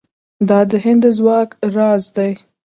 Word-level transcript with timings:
دا 0.49 0.59
د 0.69 0.71
هند 0.83 1.01
د 1.03 1.05
ځواک 1.17 1.49
راز 1.75 2.03
دی. 2.15 2.31